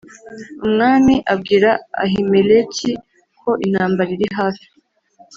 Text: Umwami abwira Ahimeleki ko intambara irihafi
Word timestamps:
Umwami 0.65 1.13
abwira 1.33 1.69
Ahimeleki 2.03 2.91
ko 3.39 3.49
intambara 3.65 4.09
irihafi 4.17 4.65